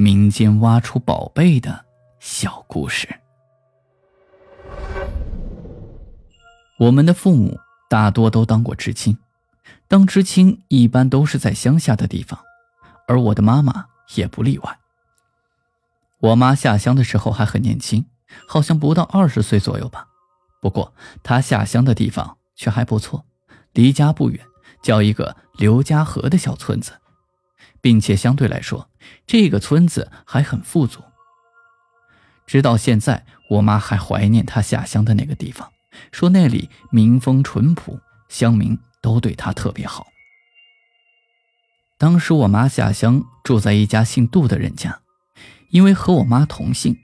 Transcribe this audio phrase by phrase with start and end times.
[0.00, 1.84] 民间挖出宝贝的
[2.20, 3.06] 小故事。
[6.78, 9.18] 我们的父母大多都当过知青，
[9.88, 12.40] 当知青一般都是在乡下的地方，
[13.06, 14.78] 而我的妈妈也不例外。
[16.20, 18.06] 我妈下乡的时候还很年轻。
[18.48, 20.06] 好像不到二十岁左右吧，
[20.62, 23.26] 不过她下乡的地方却还不错，
[23.74, 24.40] 离家不远，
[24.80, 26.92] 叫一个刘家河的小村子，
[27.80, 28.88] 并且相对来说，
[29.26, 31.00] 这个村子还很富足。
[32.46, 35.70] 直到现在，我妈还怀念她下乡的那个地方，
[36.10, 40.08] 说那里民风淳朴，乡民都对她特别好。
[41.96, 45.00] 当时我妈下乡住在一家姓杜的人家，
[45.70, 46.96] 因为和我妈同姓。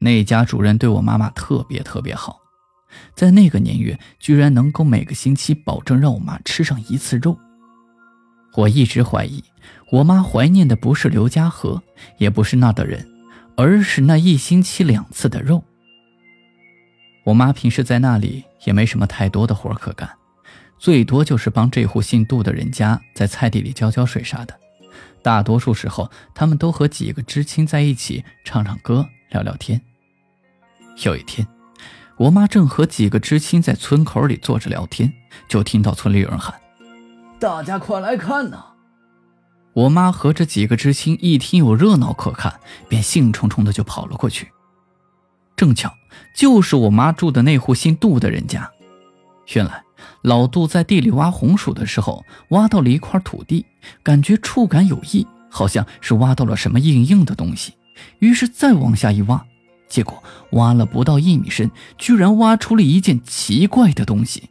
[0.00, 2.38] 那家主人对我妈妈特别特别好，
[3.14, 7.38] 在那个年月，居然能够每个星期保证让我妈吃上一次肉。
[8.56, 9.42] 我一直怀疑，
[9.90, 11.82] 我妈怀念的不是刘家河，
[12.18, 13.08] 也不是那的人，
[13.56, 15.64] 而是那一星期两次的肉。
[17.24, 20.08] 我妈平时在那里也没什么太多的活可干，
[20.78, 24.58] 最多就是帮这户姓杜的人家在菜地里浇浇水啥的。
[25.22, 29.80] 大多数时候，他们都和几个知青在一起唱唱歌，聊聊天。
[31.02, 31.48] 有一天，
[32.18, 35.10] 我妈正和几个知青在村口里坐着聊天，
[35.48, 36.54] 就听到村里有人喊
[37.44, 38.64] ：“大家快来看呐！”
[39.74, 44.48] 我妈和这几个知青一听有热闹可看，便兴冲冲的就跑了过去。
[45.54, 45.92] 正巧
[46.34, 48.70] 就是我妈住的那户姓杜的人家。
[49.52, 49.84] 原来
[50.22, 53.66] 老杜在地里挖红薯的时候，挖到了一块土地，
[54.02, 57.74] 感觉触感有异，好像是挖到了什么硬硬的东西，
[58.20, 59.44] 于是再往下一挖。
[59.86, 64.48] 结果挖了不到一米深，居然挖出了一件奇怪的东西。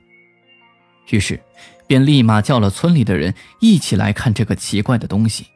[1.09, 1.41] 于是，
[1.87, 5.47] 便立马叫了村里的人一起来看这个奇怪的东西。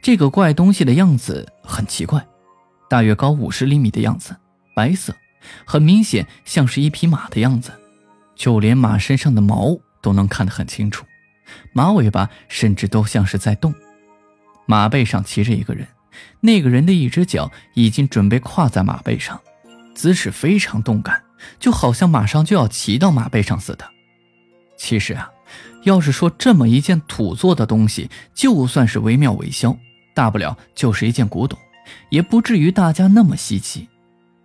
[0.00, 2.26] 这个怪东西的样子很奇怪，
[2.88, 4.36] 大约高五十厘米的样子，
[4.74, 5.14] 白色，
[5.64, 7.72] 很明显像是一匹马的样子，
[8.34, 11.04] 就连马身上的毛都能看得很清楚，
[11.72, 13.74] 马尾巴甚至都像是在动。
[14.66, 15.86] 马背上骑着一个人。
[16.40, 19.40] 那个人的一只脚已经准备跨在马背上，
[19.94, 21.22] 姿势非常动感，
[21.60, 23.88] 就好像马上就要骑到马背上似的。
[24.78, 25.28] 其实啊，
[25.82, 29.76] 要是说这么一件土做的东西，就算是惟妙惟肖，
[30.14, 31.58] 大不了就是一件古董，
[32.08, 33.88] 也不至于大家那么稀奇。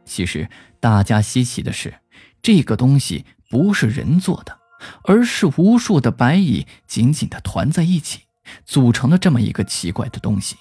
[0.04, 0.50] 其实
[0.82, 1.94] 大家稀奇的是，
[2.42, 4.58] 这个东西不是人做的，
[5.04, 8.22] 而是无数的白蚁紧紧的团在一起，
[8.66, 10.58] 组成了这么一个奇怪的东西。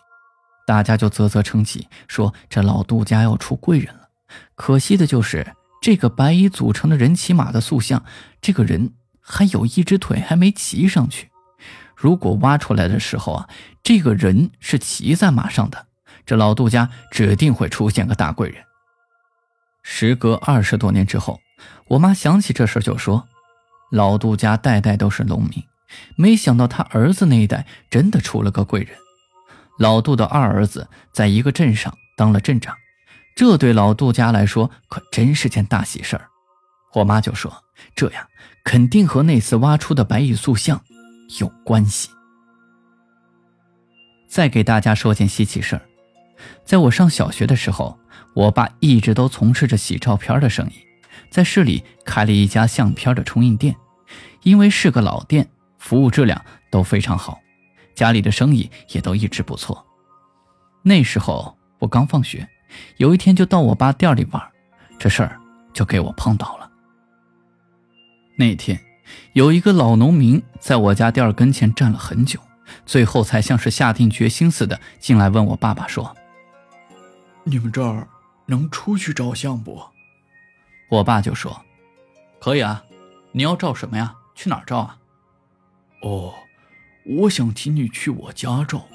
[0.64, 4.08] 大家就啧啧称奇，说这老杜家要出贵人了。
[4.54, 8.04] 可惜的就是这个白蚁组成的人骑马的塑像，
[8.40, 11.30] 这个人还有一只腿还没骑上去。
[11.96, 13.48] 如果挖出来的时候啊，
[13.82, 15.86] 这个人是骑在马上的，
[16.26, 18.64] 这老杜家指定会出现个大贵人。
[19.84, 21.40] 时隔二十多年之后，
[21.86, 23.28] 我妈想起这事就说
[23.90, 25.62] ：“老杜家代代都是农民，
[26.16, 28.96] 没想到他儿子那一代真的出了个贵人。”
[29.78, 32.76] 老杜的二儿子在一个镇上当了镇长，
[33.36, 36.28] 这对老杜家来说可真是件大喜事儿。
[36.94, 37.64] 我妈就说
[37.96, 38.26] ：“这样
[38.64, 40.82] 肯定和那次挖出的白蚁塑像
[41.40, 42.10] 有关系。”
[44.28, 45.82] 再给大家说件稀奇事儿，
[46.64, 47.98] 在我上小学的时候，
[48.34, 50.74] 我爸一直都从事着洗照片的生意，
[51.30, 53.76] 在市里开了一家相片的冲印店，
[54.42, 57.38] 因为是个老店，服务质量都非常好。
[57.94, 59.86] 家里的生意也都一直不错。
[60.82, 62.48] 那时候我刚放学，
[62.96, 64.42] 有一天就到我爸店里玩，
[64.98, 65.38] 这事儿
[65.74, 66.71] 就给我碰到了。
[68.42, 68.80] 那天
[69.34, 72.40] 有一个老农民在我家店跟前站了很久，
[72.84, 76.12] 最后才像是下定决心似的进来问我爸爸说
[77.44, 78.08] ：“你们这儿
[78.46, 79.80] 能出去照相不？”
[80.90, 81.64] 我爸就说
[82.42, 82.82] ：“可以啊，
[83.30, 84.12] 你要照什么呀？
[84.34, 84.98] 去哪儿照啊？”
[86.02, 86.34] 哦。
[87.04, 88.86] 我想请你去我家照，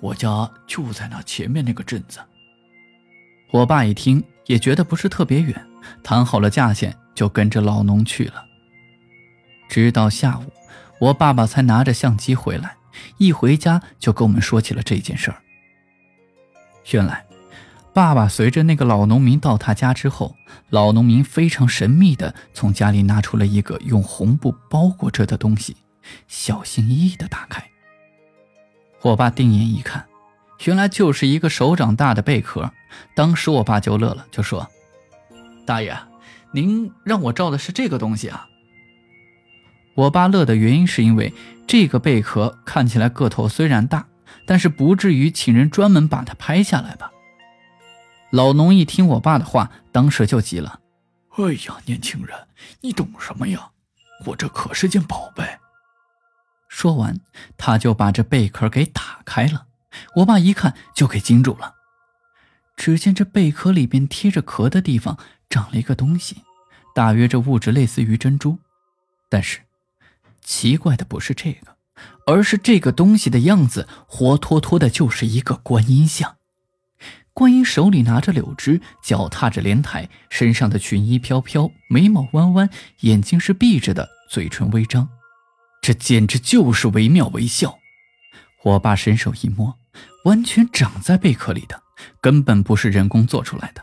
[0.00, 2.20] 我家就在那前面那个镇子。
[3.50, 5.66] 我爸一听也觉得不是特别远，
[6.04, 8.44] 谈好了价钱就跟着老农去了。
[9.72, 10.52] 直到下午，
[11.00, 12.76] 我爸爸才拿着相机回来，
[13.16, 15.38] 一回家就跟我们说起了这件事儿。
[16.90, 17.24] 原来，
[17.94, 20.36] 爸爸随着那个老农民到他家之后，
[20.68, 25.74] 老农民非常神秘的从家里拿出了一个用红布包裹着的东西，
[26.28, 27.64] 小心翼翼的打开。
[29.00, 30.04] 我爸定眼一看，
[30.66, 32.70] 原来就是一个手掌大的贝壳。
[33.14, 34.68] 当时我爸就乐了，就说
[35.64, 35.96] ：“大爷，
[36.52, 38.48] 您让我照的是这个东西啊？”
[39.94, 41.32] 我爸乐的原因是因为
[41.66, 44.06] 这个贝壳看起来个头虽然大，
[44.46, 47.10] 但是不至于请人专门把它拍下来吧。
[48.30, 50.80] 老农一听我爸的话，当时就急了
[51.36, 52.48] ：“哎呀，年轻人，
[52.80, 53.70] 你懂什么呀？
[54.26, 55.58] 我这可是件宝贝。”
[56.68, 57.20] 说完，
[57.58, 59.66] 他就把这贝壳给打开了。
[60.16, 61.74] 我爸一看就给惊住了，
[62.76, 65.18] 只见这贝壳里边贴着壳的地方
[65.50, 66.38] 长了一个东西，
[66.94, 68.58] 大约这物质类似于珍珠，
[69.28, 69.60] 但是。
[70.44, 71.76] 奇怪的不是这个，
[72.26, 76.36] 而是这个东西的样子活脱脱的就是一个观音像。
[77.32, 82.68] 观音手里拿着柳枝，脚踏着莲台，身上的裙衣飘飘，眉毛弯弯，
[83.00, 85.08] 眼睛是闭着的，嘴唇微张，
[85.80, 87.78] 这简直就是惟妙惟肖。
[88.64, 89.78] 我爸伸手一摸，
[90.24, 91.82] 完全长在贝壳里的，
[92.20, 93.82] 根本不是人工做出来的。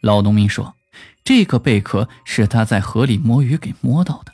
[0.00, 0.76] 老农民说，
[1.24, 4.33] 这个贝壳是他在河里摸鱼给摸到的。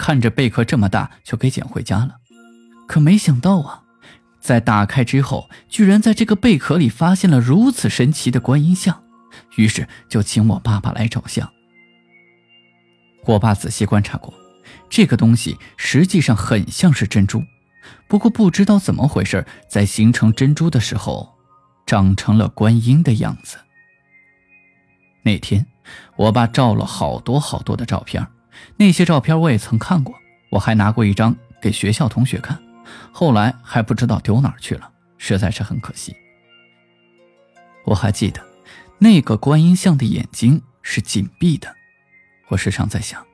[0.00, 2.16] 看着贝壳这么大，就给捡回家了。
[2.88, 3.82] 可没想到啊，
[4.40, 9.02] 在打开之后，居然在这个贝壳里发现了如此神奇的观音像。
[9.56, 11.52] 于是就请我爸爸来照相。
[13.26, 14.32] 我爸仔细观察过，
[14.88, 17.44] 这个东西实际上很像是珍珠，
[18.08, 21.36] 不过不知道怎么回事，在形成珍珠的时候，
[21.84, 23.58] 长成了观音的样子。
[25.22, 25.66] 那天，
[26.16, 28.26] 我爸照了好多好多的照片。
[28.76, 30.14] 那些照片我也曾看过，
[30.50, 32.60] 我还拿过一张给学校同学看，
[33.12, 36.14] 后来还不知道丢哪儿去了，实在是很可惜。
[37.84, 38.44] 我还记得，
[38.98, 41.74] 那个观音像的眼睛是紧闭的。
[42.48, 43.26] 我时常在想，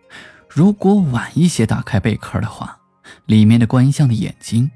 [0.49, 2.79] 如果晚一些打开贝壳的话，
[3.27, 4.71] 里面的观音像的眼睛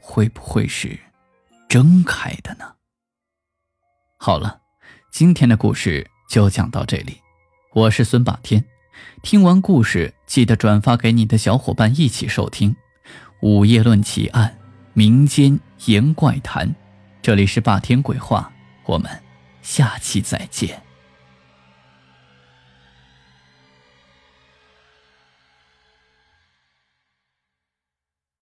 [0.00, 0.98] 会不会是
[1.68, 2.74] 睁开的呢？
[4.18, 4.60] 好了，
[5.10, 7.20] 今天的故事就讲到这里，
[7.72, 8.64] 我是孙霸天。
[9.22, 12.70] 听完故事，记得转发给你的小伙伴一起收听
[13.40, 14.58] 《午夜论奇案，
[14.94, 16.68] 民间言怪谈》。
[17.22, 18.52] 这里是霸天鬼话，
[18.86, 19.10] 我们
[19.62, 20.89] 下期再见。